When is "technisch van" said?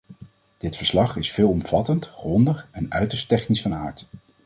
3.27-3.73